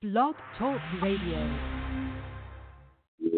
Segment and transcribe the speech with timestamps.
[0.00, 1.77] Blog Talk Radio.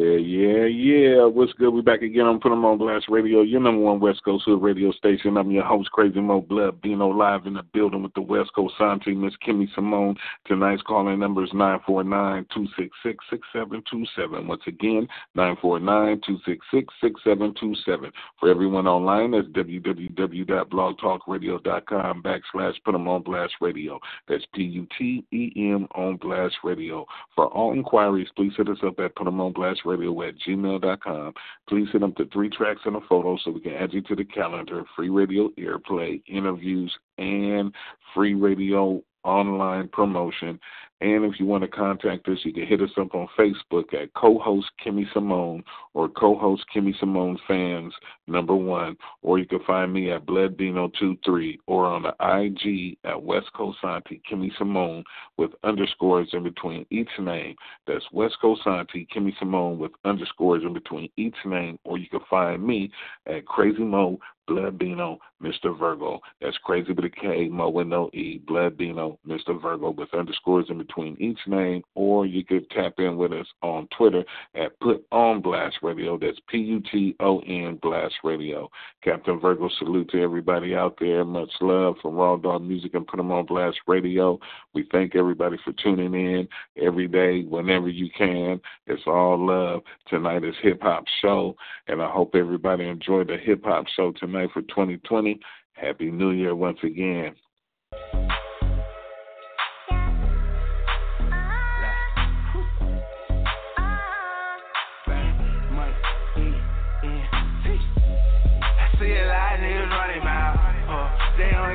[0.00, 1.27] Yeah, yeah, yeah.
[1.27, 1.75] What's good?
[1.75, 4.62] We back again on Put 'em on Blast Radio, your number one West Coast Hood
[4.62, 5.37] radio station.
[5.37, 8.79] I'm your host, Crazy Mo Blood, being live in the building with the West Coast
[8.79, 10.16] Santi, Miss Kimmy Simone.
[10.46, 14.46] Tonight's calling number is 949-266-6727.
[14.46, 18.11] Once again, 949-266-6727.
[18.39, 24.01] For everyone online, that's www.blogtalkradio.com backslash Put 'em on Blast Radio.
[24.29, 27.07] That's P-U-T-E-M on Blast Radio.
[27.34, 31.33] For all inquiries, please hit us up at Put 'em on Blast radio at gmail.com.
[31.69, 34.16] Please send up the three tracks and a photo so we can add you to
[34.16, 34.85] the calendar.
[34.97, 37.75] Free radio airplay, interviews, and
[38.15, 40.59] free radio online promotion.
[41.00, 44.12] And if you want to contact us, you can hit us up on Facebook at
[44.14, 45.64] co-host Kimmy Simone
[45.95, 47.95] or co-host Kimmy Simone fans
[48.26, 53.50] number one, or you can find me at BloodBino23 or on the IG at West
[53.54, 55.02] Coast Auntie Kimmy Simone
[55.38, 57.54] with underscores in between each name.
[57.87, 62.20] That's West Coast Auntie Kimmy Simone with underscores in between each name, or you can
[62.29, 62.90] find me
[63.26, 64.19] at Crazy Mo
[64.50, 65.78] Blood Bino, Mr.
[65.78, 66.19] Virgo.
[66.41, 69.60] That's crazy with a K, Mo with no E, Blood Bino, Mr.
[69.62, 73.88] Virgo, with underscores in between each name, or you could tap in with us on
[73.97, 74.25] Twitter
[74.55, 76.19] at Put On Blast Radio.
[76.19, 78.69] That's P U T O N Blast Radio.
[79.03, 81.25] Captain Virgo, salute to everybody out there.
[81.25, 84.38] Much love from Raw Dog Music and Put Them On Blast Radio.
[84.75, 86.49] We thank everybody for tuning in
[86.81, 88.60] every day, whenever you can.
[88.87, 89.82] It's all love.
[90.09, 91.56] Tonight is Hip Hop Show,
[91.88, 95.41] and I hope everybody enjoyed the Hip Hop Show tonight for 2020.
[95.72, 97.34] Happy New Year once again.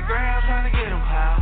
[0.06, 1.42] The ground get them high.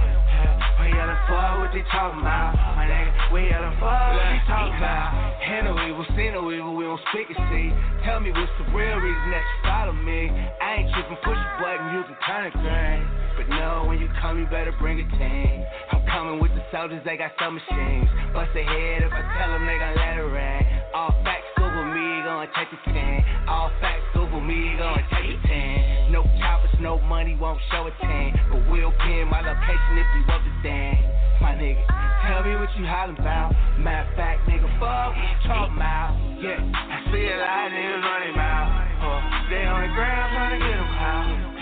[0.80, 2.56] We yelling for what they talking about.
[2.80, 5.11] My nigga, we yelling for what they talking about.
[5.44, 7.75] Handle evil, see no evil, we don't speak and see.
[8.08, 10.31] Tell me what's the real reason that you follow me.
[10.63, 13.03] I ain't tripping, push a button, using turning green.
[13.35, 15.68] But no, when you come, you better bring a team.
[15.91, 18.07] I'm coming with the soldiers, they got some machines.
[18.31, 20.63] Bust a head if I tell them they gon' let it rain.
[20.96, 23.46] All facts Google me, gonna take the 10.
[23.48, 26.12] All facts Google me, gonna take the 10.
[26.12, 28.34] No choppers, no money, won't show a 10.
[28.50, 30.98] But we'll pin my location if you want the dance.
[31.42, 31.86] My nigga,
[32.26, 33.54] tell me what you hollering about.
[33.78, 36.18] Matter of fact, nigga, fuck what talking about.
[36.42, 38.66] Yeah, I see a lot of niggas running out.
[39.06, 39.20] Oh,
[39.54, 41.54] they on the ground trying to get them out.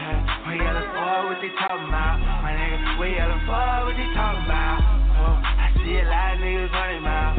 [0.48, 2.16] We yelling for what they talking about.
[2.48, 4.80] My nigga, we yelling for what they talking about.
[5.20, 7.31] Oh, I see a lot of niggas running out.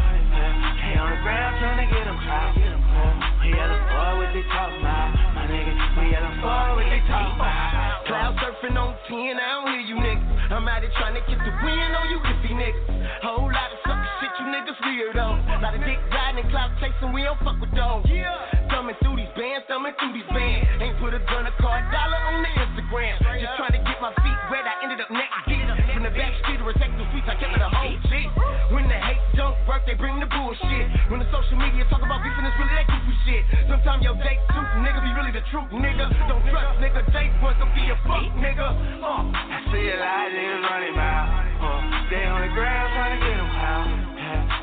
[9.13, 10.25] 10, I don't hear you niggas.
[10.49, 12.89] I'm out here trying to get the win on you iffy niggas.
[13.21, 15.61] Whole lot of sucker shit, you niggas weirdo.
[15.61, 18.09] Lot of dick riding and cloud chasing, we don't fuck with those.
[18.09, 18.33] Yeah.
[18.73, 20.65] Thumbing through these bands, thumbing through these bands.
[20.81, 23.21] Ain't put a gun, a car, dollar on the Instagram.
[23.37, 25.61] Just trying to get my feet wet, I ended up neck deep.
[25.93, 28.29] From the back street to protect the streets, I kept it a whole shit.
[28.73, 30.89] When the hate don't work, they bring the bullshit.
[31.13, 33.45] When the social media talk about beefing, it's really that goofy shit.
[33.69, 36.09] Sometimes your date too, nigga, be really the truth, nigga.
[36.25, 38.65] Don't trust, nigga, date once, don't be a fuck, nigga.
[38.65, 39.29] Uh.
[39.29, 41.29] I see a lot of niggas running out.
[41.61, 43.93] Uh, they on the ground trying to get them out.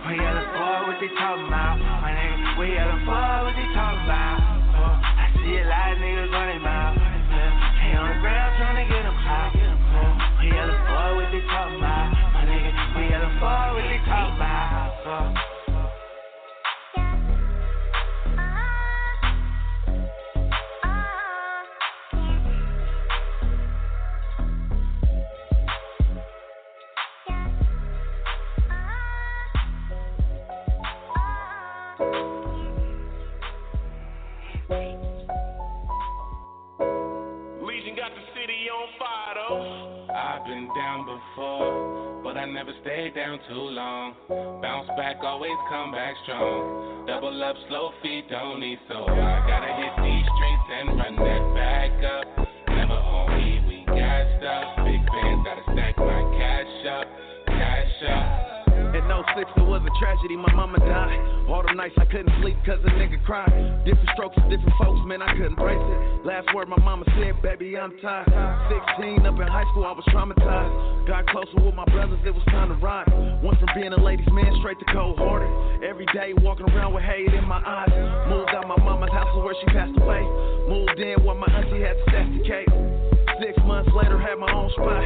[0.10, 1.78] We yelling for what they talking about.
[1.86, 4.42] My nigga, we yelling for what they talking about.
[4.74, 6.98] Uh, I see a lot of niggas running out.
[6.98, 9.54] Yeah, they on the ground trying to get them out.
[9.54, 10.82] Uh, we yelling
[66.54, 68.28] word my mama said, baby, I'm tired.
[68.98, 71.08] 16, up in high school, I was traumatized.
[71.08, 73.08] Got closer with my brothers, it was time to ride.
[73.44, 75.50] Went from being a ladies' man straight to cold hearted.
[75.84, 77.92] Every day walking around with hate in my eyes.
[78.30, 80.22] Moved out my mama's house where she passed away.
[80.70, 82.70] Moved in where my auntie had to cake.
[83.42, 85.06] Six months later, had my own spot.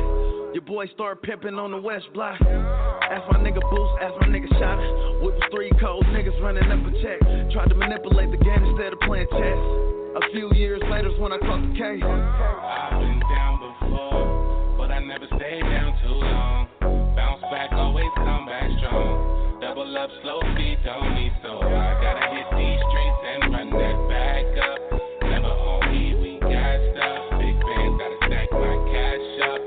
[0.54, 2.40] Your boy started pimping on the west block.
[2.42, 4.80] Ask my nigga Boost, ask my nigga Shot.
[5.80, 7.19] cold niggas running up a check.
[7.51, 10.02] Tried to manipulate the game instead of playing chess.
[10.13, 12.04] A few years later's when I caught the case.
[12.06, 16.68] I've been down before, but I never stayed down too long.
[17.18, 19.57] Bounce back, always come back strong.
[19.60, 21.57] Double up, slow feet, don't need so.
[21.65, 24.80] I gotta hit these streets and run that back up.
[25.33, 27.42] Never on me, we got stuff.
[27.42, 29.62] Big bands gotta stack my cash up,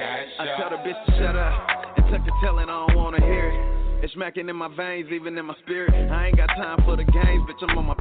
[0.00, 0.48] cash up.
[0.48, 1.52] I tell the bitch to shut up
[2.00, 3.60] and tuck the telling I don't wanna hear it.
[4.00, 5.92] It's smacking in my veins, even in my spirit.
[5.92, 7.60] I ain't got time for the games, bitch.
[7.68, 7.99] I'm on my.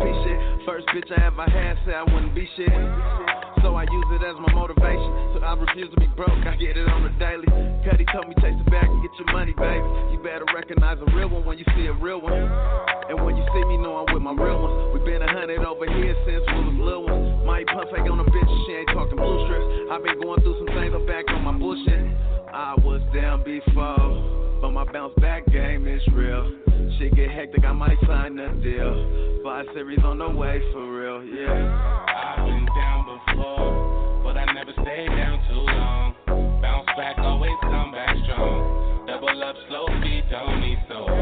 [0.69, 2.69] First bitch I ever had said I wouldn't be shit.
[3.65, 5.33] So I use it as my motivation.
[5.33, 7.49] So I refuse to be broke, I get it on the daily.
[7.81, 9.81] Cuddy told me chase it back and get your money, baby.
[10.13, 12.45] You better recognize a real one when you see a real one.
[13.09, 14.93] And when you see me, know I'm with my real ones.
[14.93, 17.49] We been a hundred over here since we was little ones.
[17.49, 19.89] My puff ain't on a bitch, she ain't talking blue strips.
[19.89, 22.13] i been going through some things, I'm back on my bullshit.
[22.53, 24.48] I was down before.
[24.61, 26.51] But my bounce back game is real.
[26.97, 29.41] Shit get hectic, I might sign a deal.
[29.43, 32.35] Five series on the way for real, yeah.
[32.35, 36.15] I've been down before, but I never stayed down too long.
[36.61, 39.05] Bounce back, always come back strong.
[39.07, 41.18] Double up, slow feet, don't need so.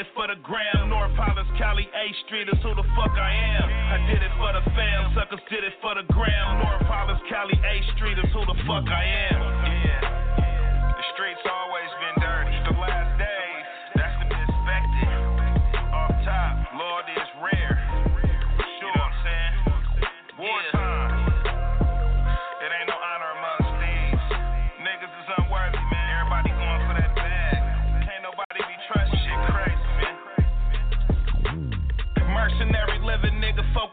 [0.00, 0.88] Did it for the gram.
[0.88, 3.68] North Hollis, Cali, A Street is who the fuck I am.
[3.68, 6.56] I did it for the fam, suckers did it for the gram.
[6.56, 9.49] North Hollis, Cali, A Street is who the fuck I am.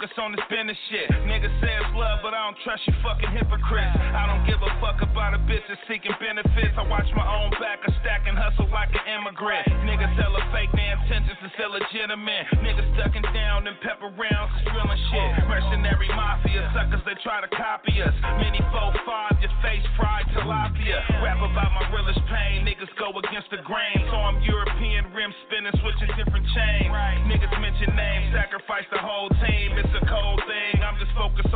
[0.07, 1.09] Focus on this business shit.
[1.27, 3.97] Nigga says love, but I don't trust you fucking hypocrites.
[4.15, 6.75] I don't give a fuck about a bitch that's seeking benefits.
[6.77, 9.67] I watch my own back, I stack and hustle like an immigrant.
[9.83, 12.47] Niggas sell a fake, their intentions is illegitimate.
[12.63, 15.31] Niggas ducking down and pepper rounds is and shit.
[15.47, 18.15] Mercenary mafia, suckers, they try to copy us.
[18.39, 21.03] Mini 4-5, your face fried tilapia.
[21.19, 23.99] Rap about my realest pain, niggas go against the grain.
[24.07, 26.91] So I'm European rim spinning, switching different chains.
[27.27, 29.75] Niggas mention names, sacrifice the whole team.
[29.75, 29.86] It's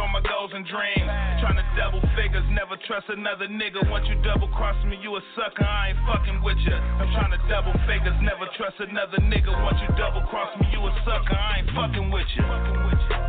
[0.01, 1.05] on my goals and dreams.
[1.45, 3.85] Trying to double figures, never trust another nigga.
[3.89, 5.63] Once you double cross me, you a sucker.
[5.63, 6.75] I ain't fucking with ya.
[6.97, 9.53] I'm trying to double figures, never trust another nigga.
[9.61, 11.37] Once you double cross me, you a sucker.
[11.37, 12.45] I ain't fucking with ya.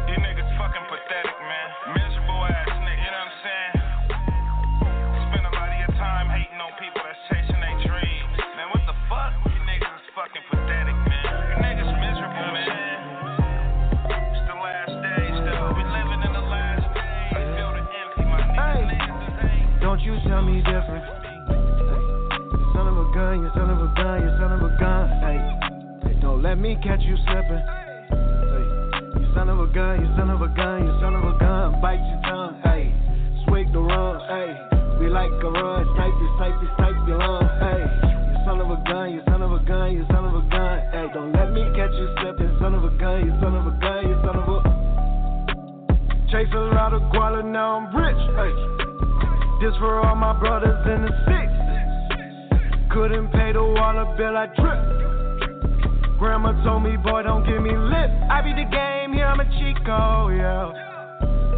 [0.09, 0.82] You niggas fucking
[20.43, 21.05] tell me different.
[22.75, 25.09] Son of a gun, you son of a gun, you son of a gun.
[25.23, 27.63] Hey, don't let me catch you slipping.
[29.23, 31.81] You son of a gun, you son of a gun, you son of a gun.
[31.81, 32.61] Bite your tongue.
[32.65, 32.91] Hey,
[33.47, 34.19] swig the rum.
[34.27, 34.51] Hey,
[34.99, 35.87] we like a run.
[35.95, 37.47] Snipe you, snipe you, snipe your lung.
[37.63, 37.83] Hey,
[38.33, 40.77] you son of a gun, you son of a gun, you son of a gun.
[40.91, 42.51] Hey, don't let me catch you slipping.
[42.59, 44.59] Son of a gun, you son of a gun, you son of a.
[46.33, 48.17] Chase a lot of guala, now I'm rich.
[48.35, 48.82] Hey.
[49.63, 51.47] This for all my brothers in the six.
[52.91, 56.19] Couldn't pay the water bill, I drip.
[56.19, 58.11] Grandma told me, boy, don't give me lip.
[58.27, 60.67] I be the game, here I'm a Chico, yeah.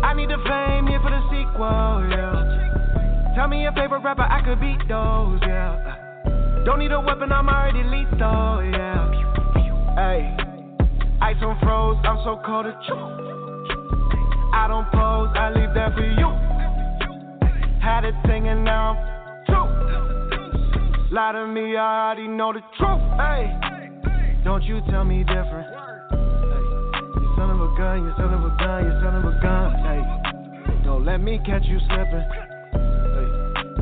[0.04, 3.32] I need the fame here for the sequel, yeah.
[3.36, 6.60] Tell me your favorite rapper, I could beat those, yeah.
[6.66, 9.00] Don't need a weapon, I'm already lethal, yeah.
[9.96, 10.36] Hey,
[11.22, 13.00] Ice on froze, I'm so cold to chew.
[14.52, 16.53] I don't pose, I leave that for you.
[17.84, 18.96] Had it singing now
[19.44, 19.68] true.
[21.12, 23.04] Lie to me, I already know the truth.
[23.20, 23.52] Hey,
[24.42, 25.68] don't you tell me different.
[27.20, 29.68] You son of a gun, you son of a gun, you son of a gun.
[29.84, 32.24] Hey, don't let me catch you slipping.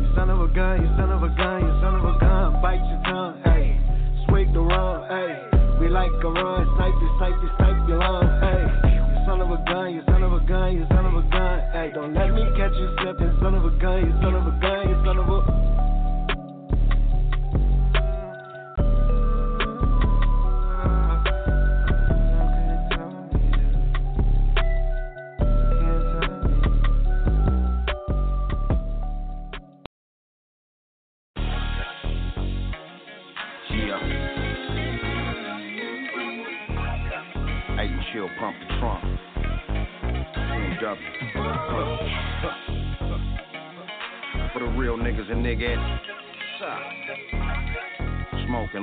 [0.03, 2.61] You son of a gun, you son of a gun, you son of a gun.
[2.61, 3.41] Bite your tongue.
[3.45, 3.79] Hey,
[4.27, 5.07] swig the rum.
[5.09, 6.67] Hey we like a run.
[6.77, 8.27] Snipe snipe snipe your lung.
[8.41, 8.92] Hey,
[9.33, 11.61] son of a gun, you son of a gun, you son of a gun.
[11.73, 13.35] Hey, don't let me catch you slipping.
[13.41, 15.82] Son of a gun, you son of a gun, you son of a.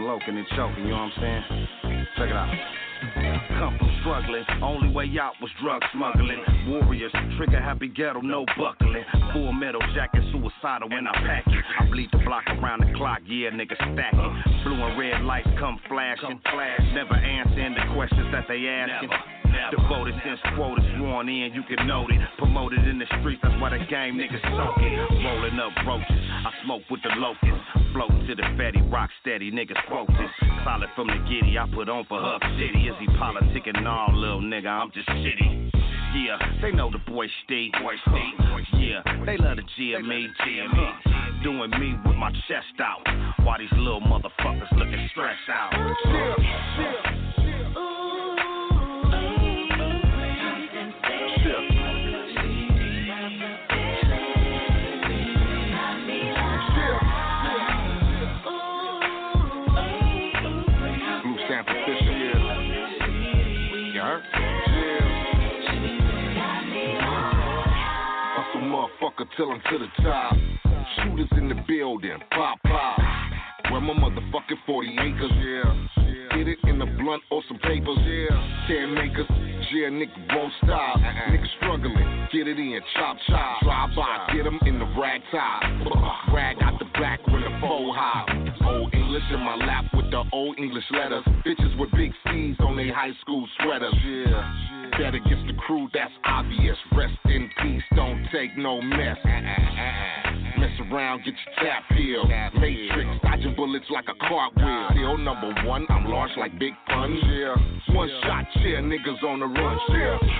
[0.10, 1.68] smoking and choking, you know what I'm saying?
[2.18, 2.54] Check it out.
[3.60, 6.40] Come from struggling, only way out was drug smuggling.
[6.68, 9.06] Warriors, trigger happy ghetto, no buckling.
[9.34, 11.64] Full metal jacket, suicidal when I pack it.
[11.80, 14.44] I bleed the block around the clock, yeah, nigga stacking.
[14.64, 16.40] Blue and red lights come flashing.
[16.52, 19.10] Flash, never answering the questions that they asking.
[19.72, 22.20] Devoted since quotas sworn in, you can note it.
[22.38, 24.98] Promoted in the streets, that's why the game niggas soak it.
[25.24, 27.66] Rolling up roaches, I smoke with the locusts.
[27.94, 30.32] Floating to the fatty, rock steady, niggas this.
[30.64, 32.88] Solid from the giddy, I put on for Hub City.
[32.88, 33.82] Is he politicking?
[33.84, 35.72] Nah, little nigga, I'm just shitty.
[36.14, 37.72] Yeah, they know the boy Steve.
[37.74, 38.82] Boy Steve.
[38.82, 40.28] Yeah, they love the GME.
[40.42, 41.44] GME.
[41.44, 43.06] Doing me with my chest out.
[43.46, 45.72] Why these little motherfuckers looking stressed out?
[46.06, 46.36] Yeah,
[46.80, 47.09] yeah.
[69.70, 70.39] To the top.
[103.70, 104.88] Bullets like a cartwheel.
[104.92, 107.20] Still number one, I'm large like big puns.
[107.24, 107.56] Yeah.
[107.94, 109.80] One shot, yeah, niggas on the run.
[109.90, 110.40] Yeah.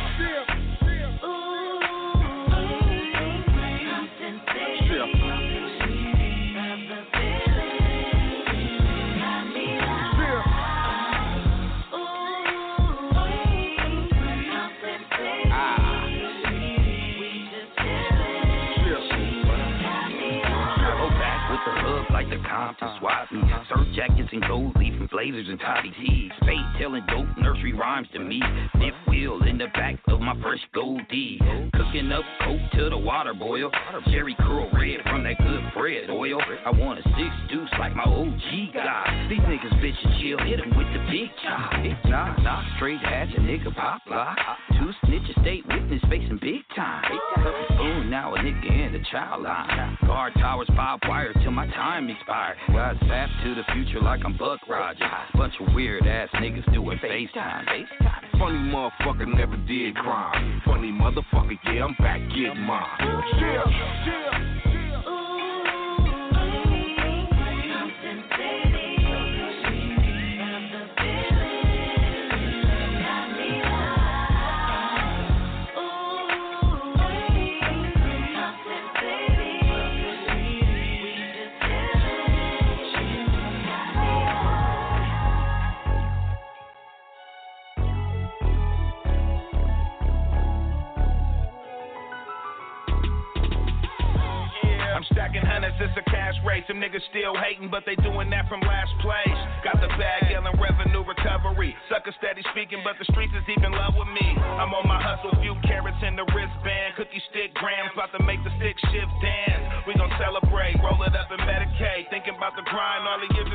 [22.12, 23.40] like the Compton swap me.
[23.42, 23.64] Uh-huh.
[23.70, 26.32] Surf jackets and gold leaf and blazers and toddy tees.
[26.42, 28.42] Fate telling dope nursery rhymes to me.
[28.74, 31.40] Fifth wheel in the back of my fresh gold D.
[31.74, 33.72] Cooking up coke till the water boil.
[34.06, 36.40] Cherry curl red from that good bread oil.
[36.66, 39.28] I want a six deuce like my OG guy.
[39.30, 41.74] These niggas bitch and chill, hit them with the big chop.
[42.06, 44.38] Nah, nah, straight hatch a nigga pop lock.
[44.72, 47.04] Two snitches, state witness facing big time.
[47.78, 49.98] Boom, now a nigga in the child line.
[50.06, 52.58] Guard towers, five wires till my time expired.
[52.70, 55.04] Got zapped to the future like I'm Buck Rogers.
[55.36, 57.86] Bunch of weird ass niggas doing FaceTime.
[58.34, 60.62] Funny motherfucker never did crime.
[60.66, 62.88] Funny motherfucker, yeah, I'm back getting mine.
[63.00, 63.64] Yeah,
[64.06, 64.69] yeah.
[95.82, 96.64] It's a cash race.
[96.68, 99.40] Some niggas still hating, but they doing that from last place.
[99.64, 101.76] Got the bag, yelling revenue recovery.
[101.88, 104.28] Sucker steady speaking, but the streets is even love with me.
[104.38, 106.96] I'm on my hustle, few carrots in the wristband.
[106.96, 109.84] Cookie stick grams, about to make the stick shift dance.
[109.88, 112.08] We gon' celebrate, roll it up and medicate.
[112.14, 113.49] Thinking about the grind, all the years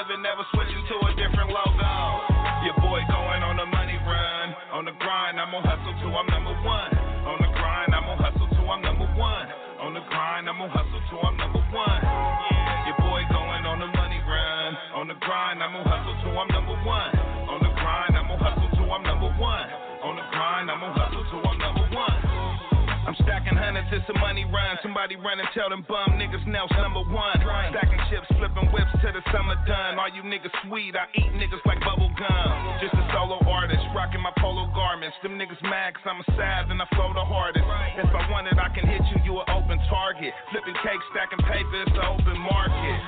[0.00, 1.92] living, never switching to a different logo.
[2.64, 6.24] Your boy going on the money run, on the grind, I'm on hustle too, I'm
[6.32, 6.92] number one.
[7.28, 9.46] On the grind, I'm on hustle too, I'm number one.
[9.84, 12.00] On the grind, I'm on hustle too, I'm number one.
[12.88, 16.48] Your boy going on the money run, on the grind, I'm on hustle too, I'm
[16.48, 17.12] number one.
[17.52, 19.68] On the grind, I'm on hustle too, I'm number one.
[20.00, 22.40] On the grind, I'm on hustle too, I'm number one.
[23.10, 24.78] I'm stacking hundreds, it's a money run.
[24.86, 27.36] Somebody run and tell them bum niggas Nels number one.
[27.42, 28.69] Stacking chips, flipping
[29.00, 29.98] till the summer done.
[29.98, 32.48] All you niggas sweet, I eat niggas like bubble gum.
[32.80, 35.16] Just a solo artist, rocking my polo garments.
[35.24, 37.64] Them niggas mad cause I'm a sad and I flow the hardest.
[37.96, 40.32] If I wanted, I can hit you, you an open target.
[40.52, 42.98] Flipping cake, stacking paper, it's an open market.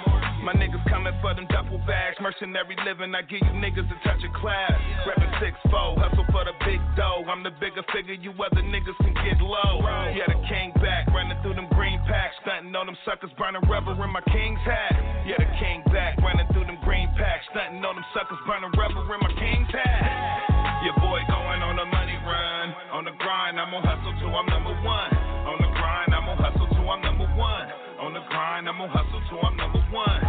[0.42, 2.18] My niggas coming for them duffel bags.
[2.18, 4.74] Mercenary living, I give you niggas a touch of class.
[5.06, 7.22] Reppin' 6 hustle for the big dough.
[7.30, 9.84] I'm the bigger figure, you other niggas can get low.
[10.16, 12.34] Yeah, the king back, running through them green packs.
[12.42, 15.11] Stunting on them suckers, burning rubber in my king's hat.
[15.22, 17.46] Yeah, the king back, running through them green packs.
[17.54, 20.82] Stunting on them suckers, burning rubber in my king's hat.
[20.82, 22.74] Your boy going on a money run.
[22.90, 25.10] On the grind, I'm on hustle too, I'm number one.
[25.46, 27.66] On the grind, I'm on hustle too, I'm number one.
[28.02, 30.20] On the grind, I'm on hustle too, I'm number one.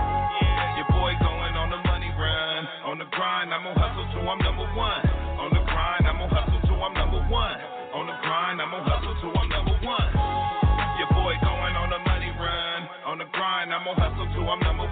[0.77, 2.61] Your boy going on the money run.
[2.85, 5.01] On the grind, I'm on hustle too, I'm number one.
[5.41, 7.57] On the grind, I'm on hustle too, I'm number one.
[7.97, 10.09] On the grind, I'm on hustle too, I'm number one.
[11.01, 12.85] Your boy going on the money run.
[13.09, 14.82] On the grind, I'm on hustle too, I'm number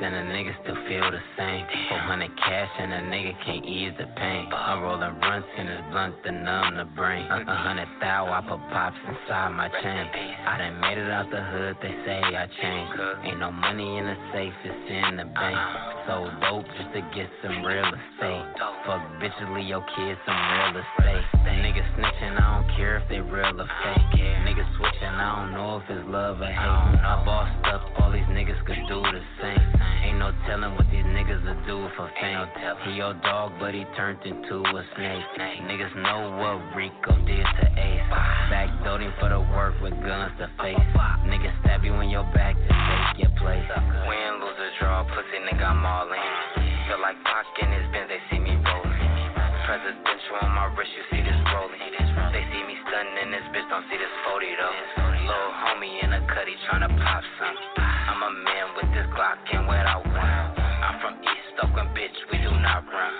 [0.00, 1.66] and the niggas still feel the same.
[1.88, 2.30] 400
[2.66, 4.48] cash and a nigga can't ease the pain.
[4.52, 7.26] I'm rolling runts in his blunt to numb the brain.
[7.26, 10.06] A hundred thou, I put pops inside my chain.
[10.46, 12.92] I done made it out the hood, they say I changed.
[13.24, 15.58] Ain't no money in the safe, it's in the bank.
[16.06, 18.46] So dope just to get some real estate.
[18.86, 21.24] Fuck bitches, leave your kids some real estate.
[21.46, 24.20] Niggas snitching, I don't care if they real or fake.
[24.46, 26.56] Niggas switching, I don't know if it's love or hate.
[26.56, 29.95] I bossed up, all these niggas could do the same.
[30.06, 32.46] Ain't no telling what these niggas will do for fame.
[32.86, 35.26] He your dog, but he turned into a snake.
[35.66, 38.06] Niggas know what Rico did to Ace.
[38.46, 40.78] Backdoting for the work with guns to face.
[41.26, 43.66] Niggas stab you in your back to take your place.
[44.06, 46.22] Win, lose or draw, pussy nigga, I'm all in.
[46.86, 49.10] Feel like Pac in his Benz, they see me rolling.
[49.66, 51.85] Presidential on my wrist, you see this rolling.
[53.56, 54.76] Bitch, don't see this 40 though.
[55.24, 57.56] Little homie in a cutty tryna pop some.
[57.80, 60.36] I'm a man with this Glock and without one.
[60.60, 63.12] I'm from East Oakland, bitch, we do not run.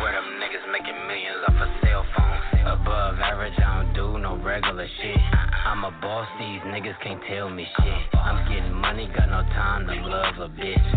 [0.00, 2.40] Where them niggas making millions off a cell phone.
[2.72, 5.20] Above average, I don't do no regular shit.
[5.68, 8.16] I'm a boss, these niggas can't tell me shit.
[8.16, 10.88] I'm getting money, got no time to love a bitch.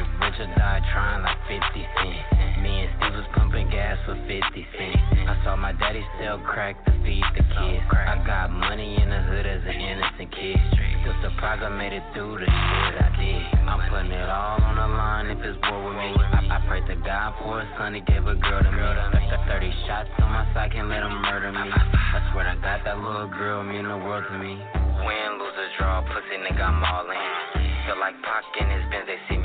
[0.00, 2.64] Get rich or die trying like 50 cent.
[2.64, 4.96] Me and Steve was pumping gas for 50 cents.
[5.28, 7.84] I saw my daddy sell crack to feed the kids.
[7.92, 10.56] I got money in the hood as an innocent kid.
[11.04, 13.44] Still surprised I made it through the shit I did.
[13.68, 16.16] I'm putting it all on the line if it's war with me.
[16.16, 18.80] I, I pray to God for a son, he gave a girl to me.
[18.80, 21.68] 30 shots on my side, can't let him murder me.
[21.68, 24.56] I swear to God, that little girl mean the world to me.
[25.04, 27.60] Win, lose or draw, pussy nigga, I'm all in.
[27.84, 29.39] Feel like Pac in his Benz, they see.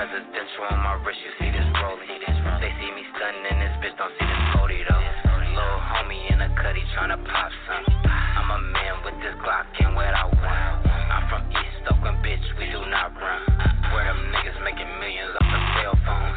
[0.00, 2.08] Presidential on my wrist, you see this rolling.
[2.08, 5.04] They see me stunning in this bitch, don't see this 40 though.
[5.52, 7.84] Little homie in a cutty tryna pop some.
[8.08, 10.88] I'm a man with this Glock and without one.
[10.88, 13.44] I'm from East Oakland, bitch, we do not run.
[13.92, 16.32] Where them niggas making millions off the cell phone.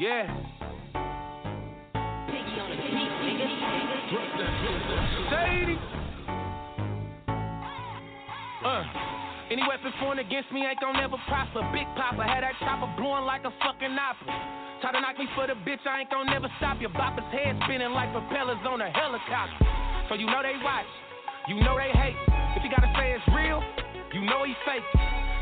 [0.00, 0.71] Yeah.
[5.32, 5.76] Shady.
[8.64, 8.84] Uh.
[9.52, 11.60] Any weapon formed against me ain't gon' never prosper.
[11.76, 14.32] Big Papa had that chopper blowing like a fucking opera.
[14.80, 16.88] Try to knock me for the bitch, I ain't gon' never stop you.
[16.88, 19.60] Bopper's head spinning like propellers on a helicopter.
[20.08, 20.88] So you know they watch,
[21.52, 22.16] you know they hate.
[22.56, 23.60] If you gotta say it's real,
[24.16, 24.88] you know he fake.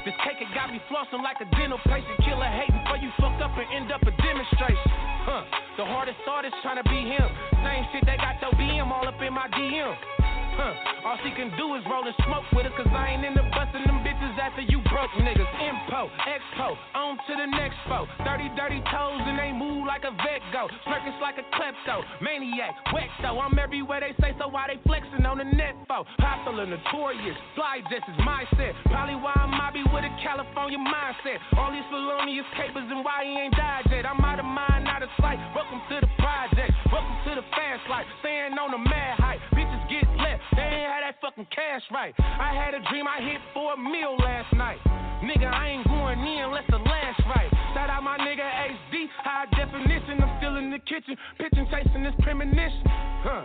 [0.03, 2.18] This cake it got me flossing like a dental patient.
[2.26, 5.10] Killer hating before you fuck up and end up a demonstration.
[5.22, 5.44] Huh?
[5.76, 7.28] The hardest artist trying to be him.
[7.64, 10.19] Same shit they got your BM all up in my DM.
[10.58, 10.74] Huh.
[11.06, 13.86] All she can do is roll and smoke with us, cause I ain't into bustin'
[13.88, 15.48] them bitches after you broke niggas.
[15.62, 18.04] Impo, expo, on to the next foe.
[18.20, 20.68] 30 dirty toes and they move like a vet go.
[20.84, 23.40] Circus like a klepto, maniac, wet though.
[23.40, 26.04] I'm everywhere they say, so why they flexing on the net for?
[26.20, 28.76] Popular, notorious, fly just is my set.
[28.92, 31.40] Probably why I'm mobby with a California mindset.
[31.56, 34.04] All these felonious capers and why he ain't died yet.
[34.04, 35.40] I'm out of mind, out of sight.
[35.56, 38.04] Welcome to the project, welcome to the fast life.
[38.20, 40.40] Staying on the mad hype, bitches get left.
[40.55, 42.14] They ain't had that fucking cash right.
[42.16, 44.79] I had a dream I hit for a meal last night.
[45.26, 47.50] Nigga, I ain't going in unless the last right.
[47.74, 50.22] Shout out my nigga HD, high definition.
[50.22, 52.87] I'm still in the kitchen, pitching, chasing this premonition.
[53.26, 53.44] Huh.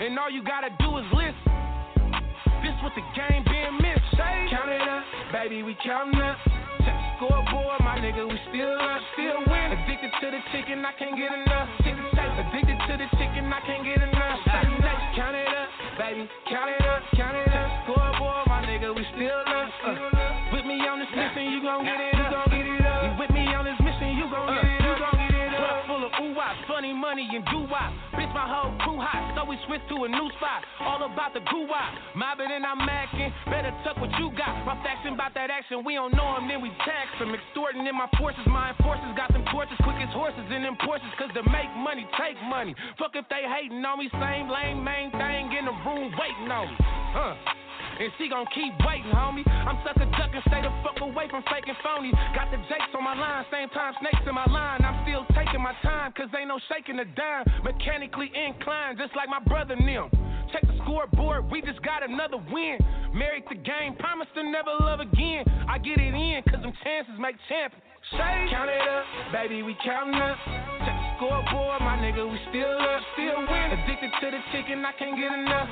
[0.00, 1.52] And all you gotta do is listen.
[2.64, 4.08] This what the game being missed.
[4.16, 6.38] Count it up, baby, we counting up.
[6.82, 9.68] Check the scoreboard, my nigga, we still up, still win.
[9.72, 11.68] Addicted to the chicken, I can't get enough.
[12.84, 14.40] To the chicken, I can't get enough.
[15.16, 17.84] Count it up, baby, count it up, count it up.
[17.84, 19.70] Scoreboard, my nigga, we still up.
[19.86, 22.13] Uh, with me on this mission, you gon' get it
[29.54, 30.66] we switch to a new spot.
[30.82, 31.70] All about the goo.
[32.14, 33.30] Mobbing and I'm macking.
[33.46, 34.66] Better tuck what you got.
[34.66, 37.30] My faction about that action, we don't know him, then we tax him.
[37.34, 41.10] Extorting in my forces, my enforcers got them torches, quick as horses in them Porsches.
[41.18, 42.74] Cause to make money, take money.
[42.98, 46.66] Fuck if they hating on me, same lame main thing in the room waiting on
[46.68, 46.76] me.
[47.14, 47.63] Huh
[48.00, 49.46] and she gon' keep waiting, homie.
[49.46, 52.10] I'm sucker ducking, stay the fuck away from faking phony.
[52.34, 54.84] Got the jakes on my line, same time snakes in my line.
[54.84, 57.44] I'm still taking my time, cause ain't no shaking a dime.
[57.62, 60.10] Mechanically inclined, just like my brother Nim.
[60.54, 62.78] Check the scoreboard, we just got another win.
[63.12, 65.42] Married the game, promise to never love again.
[65.66, 67.82] I get it in, cause them chances make champions.
[68.14, 70.38] Count it up, baby, we counting up.
[70.86, 73.66] Check the scoreboard, my nigga, we still up, still win.
[73.82, 75.68] Addicted to the chicken, I can't get enough.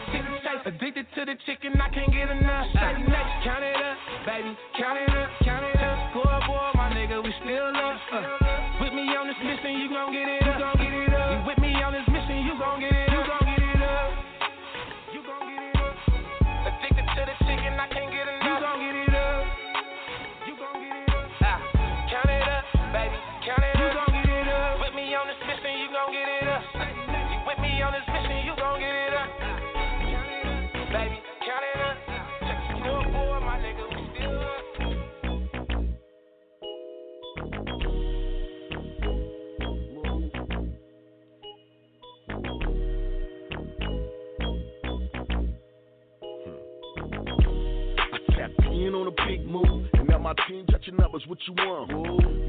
[0.66, 2.66] Addicted to the chicken, I can't get enough.
[2.74, 4.50] Next, count it up, baby,
[4.82, 6.10] count it up, count it up.
[6.10, 8.00] Scoreboard, my nigga, we still up.
[8.10, 8.41] Uh,
[51.32, 51.88] What you want?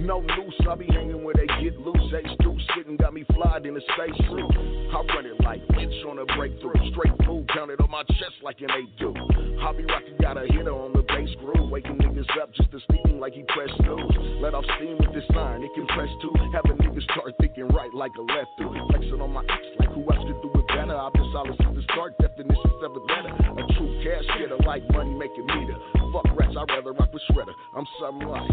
[0.04, 2.12] No loose, I be hanging where they get loose.
[2.19, 4.52] Ace deuce sitting got me flyed in a spacesuit.
[4.91, 6.76] I run it like Lynch on a breakthrough.
[6.91, 9.15] Straight food counted on my chest like an eight do.
[9.63, 13.24] Hobby Rocky got a hitter on the bass groove, waking niggas up just to steam
[13.24, 14.43] like he pressed snooze.
[14.43, 16.36] Let off steam with this sign, it can press too.
[16.52, 18.76] Have a niggas start thinking right like a left through.
[18.91, 20.91] Flexing on my ex like who else could do it better.
[20.91, 22.19] I've been solid since the start.
[22.19, 23.32] Definition seventh letter.
[23.32, 25.80] A true cash getter like money making meter.
[26.12, 27.56] Fuck rats, I'd rather rock with Shredder.
[27.84, 28.48] I'm something like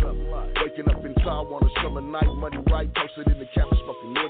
[0.58, 2.26] waking up in Taiwan on a summer night.
[2.34, 4.29] Money right, posted in the cabin, smoking northern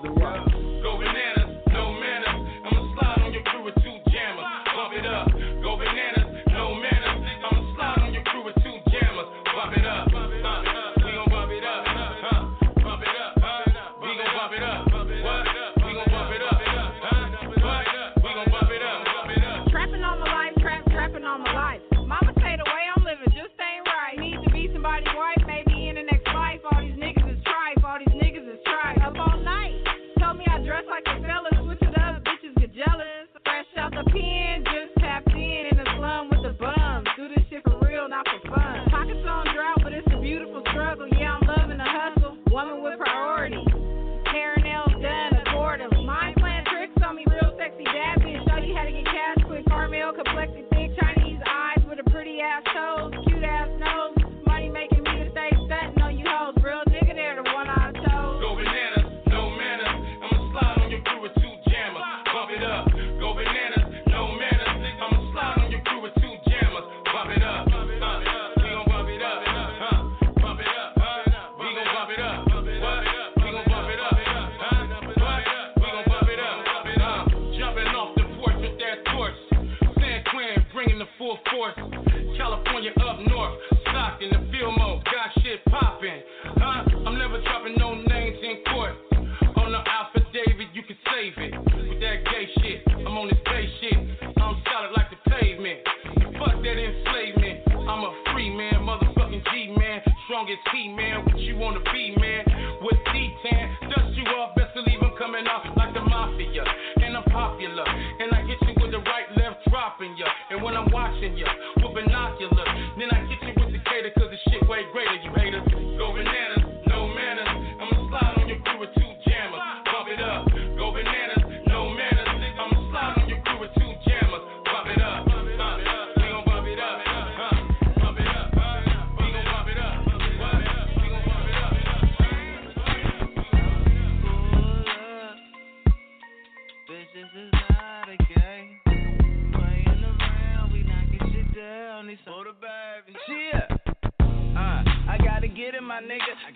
[91.20, 91.49] saving.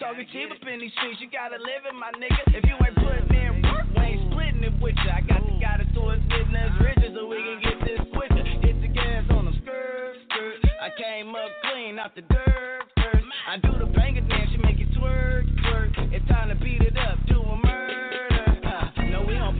[0.04, 1.20] Talking cheap up in these streets.
[1.20, 2.42] You gotta live it, my nigga.
[2.54, 5.10] If you ain't putting in work, we ain't splitting it with you.
[5.10, 8.44] I got the guy that's doing business riches so we can get this switcher.
[8.62, 10.58] Get the gas on the skirt, skirt.
[10.82, 13.22] I came up clean out the dirt, dirt.
[13.48, 15.94] I do the banger dance, you make it twerk, twerk.
[16.12, 18.03] It's time to beat it up, do a murder.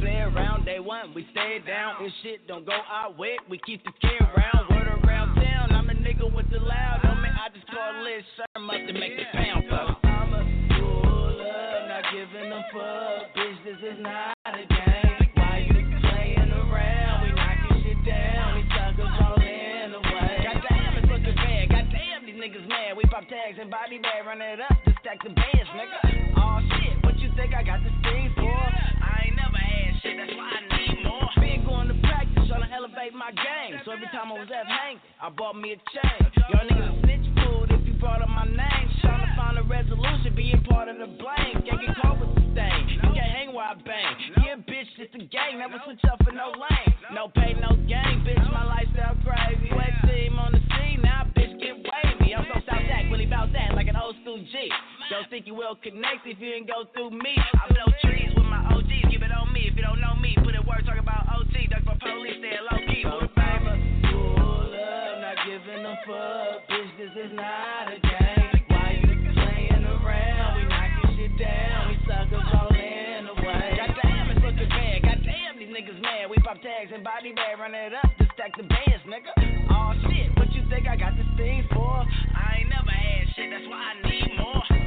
[0.05, 1.15] Play around day one.
[1.15, 1.97] We stay down.
[2.01, 4.69] If shit don't go our way, we keep the K around.
[4.69, 5.73] Word around town.
[5.73, 7.29] I'm a nigga with the loud on me.
[7.33, 10.05] I just call Liz Sherm up to make the pound pop.
[10.05, 10.45] I'm a
[11.89, 13.33] not giving a fuck.
[13.33, 15.25] Bitch, this is not a game.
[15.41, 17.25] Why you playing around?
[17.25, 18.61] We knocking shit down.
[18.61, 20.45] We suckers all in the way.
[20.45, 21.69] Goddamn, it's looking bad.
[21.71, 22.97] Goddamn, these niggas mad.
[22.97, 26.37] We pop tags and body bag, run it up to stack the bands, nigga.
[26.37, 28.94] Oh shit, what you think I got the steam for?
[30.05, 31.29] Shit, that's why I need more.
[31.41, 33.81] Been going to practice, trying to elevate my game.
[33.85, 36.21] So every time I was at hang, I bought me a chain.
[36.53, 38.87] Y'all niggas a snitch food if you brought up my name.
[39.01, 41.65] Trying to find a resolution, being part of the blame.
[41.65, 42.89] Can't get caught with the stain.
[42.89, 44.15] You can't hang where I bang.
[44.45, 45.59] Yeah, bitch, it's a gang.
[45.59, 46.93] Never switch up for no lane.
[47.13, 48.45] No pay, no gain, bitch.
[48.53, 49.73] My lifestyle crazy.
[49.73, 51.44] Wet team on the scene, now bitch
[54.25, 54.73] school G.
[55.13, 57.37] Don't think you will connect if you ain't go through me.
[57.37, 59.69] I blow trees with my OGs, keep it on me.
[59.69, 62.57] If you don't know me, put it work, talk about OT, duck for police, stay
[62.57, 63.05] low key.
[63.05, 63.77] Who the favor?
[64.09, 66.57] Pull up, not giving a fuck.
[66.73, 68.65] Bitch, this is not a game.
[68.73, 70.53] Why you playing around?
[70.57, 71.93] We knocking shit down.
[71.93, 73.77] We suckers all in the way.
[73.77, 75.05] Goddamn, it's looking bad.
[75.05, 76.33] Goddamn, these niggas mad.
[76.33, 79.34] We pop tags and body bag, run it up to stack the bands, nigga.
[80.95, 82.07] I got this thing for?
[82.37, 84.84] I ain't never had shit, that's why I need more.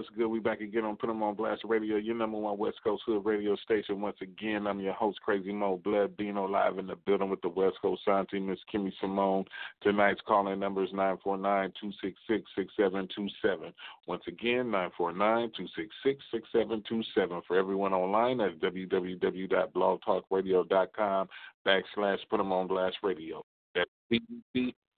[0.00, 0.28] What's good?
[0.28, 3.22] We back again on Put 'em on Blast Radio, your number one West Coast Hood
[3.22, 4.00] radio station.
[4.00, 7.50] Once again, I'm your host, Crazy Mo Blood Bino, live in the building with the
[7.50, 9.44] West Coast Sound Team, Miss Kimmy Simone.
[9.82, 13.74] Tonight's calling number is 949-266-6727.
[14.06, 17.42] Once again, 949-266-6727.
[17.46, 21.28] For everyone online, that's www.blogtalkradio.com
[21.66, 23.44] backslash Put 'em on Blast Radio.
[23.74, 23.90] That's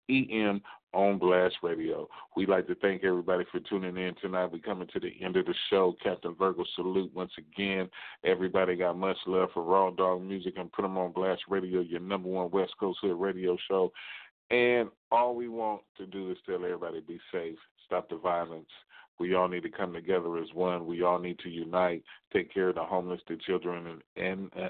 [0.08, 0.60] P-E-M
[0.92, 2.08] on Blast Radio.
[2.36, 4.52] We'd like to thank everybody for tuning in tonight.
[4.52, 5.94] We're coming to the end of the show.
[6.02, 7.88] Captain Virgo salute once again.
[8.24, 12.00] Everybody got much love for Raw Dog Music and put them on Blast Radio, your
[12.00, 13.92] number one West Coast Hood radio show.
[14.50, 18.68] And all we want to do is tell everybody be safe, stop the violence.
[19.18, 20.86] We all need to come together as one.
[20.86, 24.68] We all need to unite, take care of the homeless, the children, and and, uh,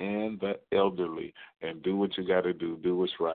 [0.00, 2.76] and the elderly, and do what you got to do.
[2.82, 3.34] Do what's right.